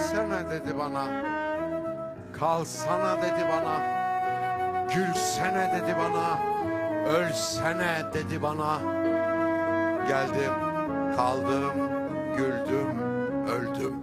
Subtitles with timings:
[0.00, 1.04] gelsene dedi bana.
[2.38, 3.76] Kalsana dedi bana.
[4.94, 6.38] Gülsene dedi bana.
[7.06, 8.78] Ölsene dedi bana.
[10.08, 10.52] Geldim,
[11.16, 11.74] kaldım,
[12.36, 12.98] güldüm,
[13.48, 13.94] öldüm.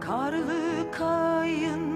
[0.00, 1.87] Karlı kayın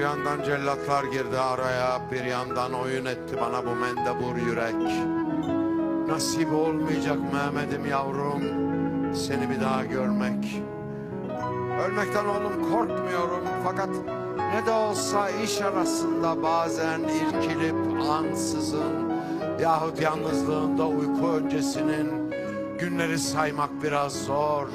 [0.00, 4.74] yandan cellatlar girdi araya, bir yandan oyun etti bana bu mendebur yürek.
[6.08, 8.42] Nasip olmayacak Mehmet'im yavrum,
[9.14, 10.62] seni bir daha görmek.
[11.86, 13.88] Ölmekten oğlum korkmuyorum fakat
[14.54, 17.76] ne de olsa iş arasında bazen irkilip
[18.10, 19.12] ansızın
[19.60, 22.32] yahut yalnızlığında uyku öncesinin
[22.78, 24.68] günleri saymak biraz zor.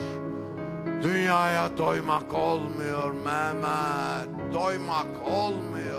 [1.06, 5.95] Dünyaya doymak olmuyor Mehmet, doymak olmuyor.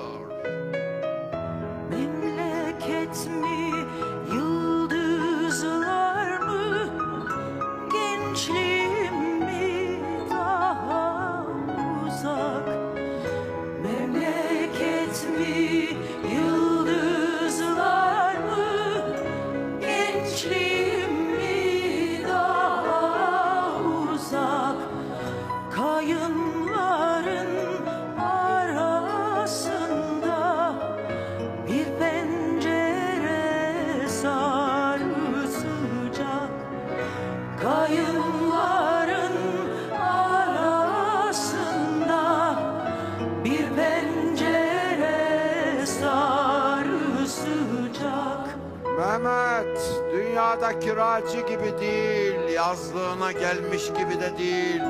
[49.19, 54.83] Mehmet, dünyada kiracı gibi değil, yazlığına gelmiş gibi de değil.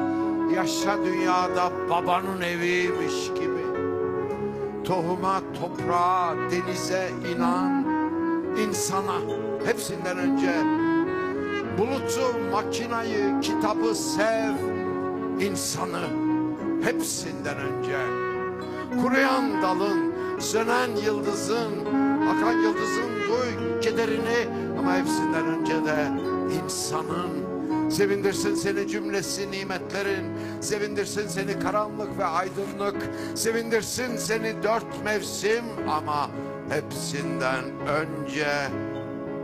[0.56, 3.66] Yaşa dünyada babanın eviymiş gibi.
[4.84, 7.84] Tohuma, toprağa, denize inan,
[8.59, 9.20] insana
[9.66, 10.53] hepsinden önce.
[11.78, 14.54] Bulutu, makinayı, kitabı sev,
[15.41, 16.06] insanı
[16.82, 17.98] hepsinden önce.
[19.03, 24.48] Kuruyan dalın, sönen yıldızın, akan yıldızın duy kederini
[24.78, 26.06] ama hepsinden önce de
[26.64, 27.47] insanın.
[27.91, 30.25] Sevindirsin seni cümlesi nimetlerin,
[30.60, 32.97] sevindirsin seni karanlık ve aydınlık,
[33.34, 36.31] sevindirsin seni dört mevsim ama
[36.69, 38.48] hepsinden önce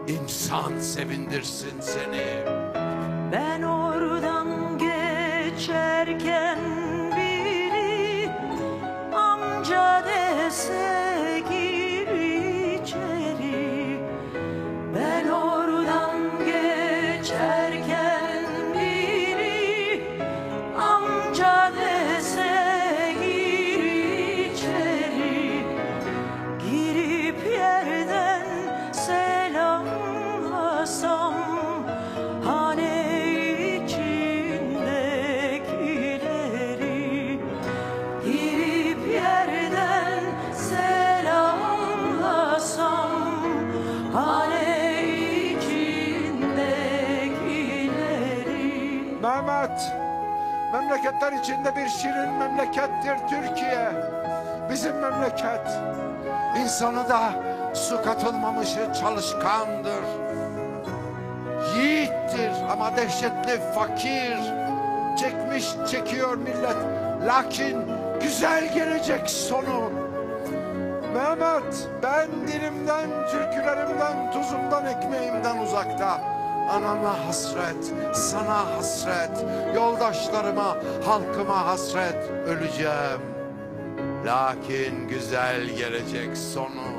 [0.08, 2.44] insan sevindirsin seni.
[3.32, 6.58] Ben oradan geçerken
[49.22, 49.92] Mehmet,
[50.72, 53.92] memleketler içinde bir şirin memlekettir Türkiye.
[54.70, 55.66] Bizim memleket.
[56.58, 57.32] İnsanı da
[57.74, 60.04] su katılmamışı çalışkandır.
[61.76, 64.38] Yiğittir ama dehşetli fakir.
[65.20, 66.76] Çekmiş çekiyor millet.
[67.26, 67.78] Lakin
[68.22, 69.92] güzel gelecek sonu.
[71.14, 76.31] Mehmet ben dilimden, türkülerimden, tuzumdan, ekmeğimden uzakta.
[76.72, 83.20] Anama hasret, sana hasret, yoldaşlarıma, halkıma hasret öleceğim.
[84.26, 86.91] Lakin güzel gelecek sonu.